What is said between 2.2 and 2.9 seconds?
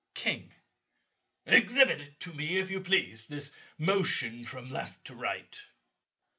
to me, if you